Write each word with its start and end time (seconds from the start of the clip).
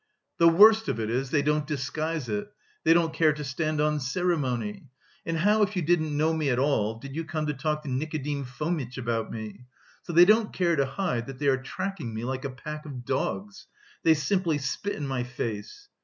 "The 0.39 0.49
worst 0.49 0.87
of 0.87 0.99
it 0.99 1.11
is 1.11 1.29
they 1.29 1.43
don't 1.43 1.67
disguise 1.67 2.27
it; 2.27 2.51
they 2.83 2.91
don't 2.95 3.13
care 3.13 3.33
to 3.33 3.43
stand 3.43 3.79
on 3.79 3.99
ceremony! 3.99 4.87
And 5.27 5.37
how 5.37 5.61
if 5.61 5.75
you 5.75 5.83
didn't 5.83 6.17
know 6.17 6.33
me 6.33 6.49
at 6.49 6.57
all, 6.57 6.97
did 6.97 7.15
you 7.15 7.23
come 7.23 7.45
to 7.45 7.53
talk 7.53 7.83
to 7.83 7.87
Nikodim 7.87 8.45
Fomitch 8.45 8.97
about 8.97 9.29
me? 9.31 9.65
So 10.01 10.11
they 10.11 10.25
don't 10.25 10.51
care 10.51 10.75
to 10.75 10.87
hide 10.87 11.27
that 11.27 11.37
they 11.37 11.49
are 11.49 11.61
tracking 11.61 12.15
me 12.15 12.23
like 12.25 12.45
a 12.45 12.49
pack 12.49 12.87
of 12.87 13.05
dogs. 13.05 13.67
They 14.01 14.15
simply 14.15 14.57
spit 14.57 14.95
in 14.95 15.05
my 15.05 15.23
face." 15.23 15.87